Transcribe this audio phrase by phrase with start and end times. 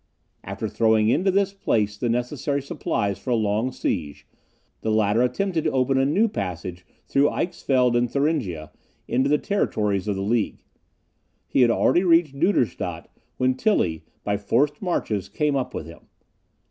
[0.43, 4.25] After throwing into this place the necessary supplies for a long siege,
[4.81, 8.71] the latter attempted to open a new passage through Eichsfeld and Thuringia,
[9.07, 10.57] into the territories of the League.
[11.47, 16.07] He had already reached Duderstadt, when Tilly, by forced marches, came up with him.